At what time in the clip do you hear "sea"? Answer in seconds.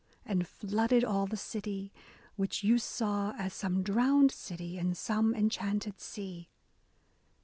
5.99-6.49